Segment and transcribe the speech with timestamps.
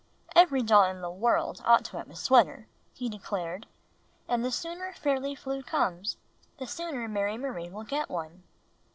[0.35, 3.67] ""Every doll in the world ought to have a sweater," he declared.
[4.27, 6.17] "And the sooner Fairly Flew comes,
[6.57, 8.41] the sooner Mary Marie will get one."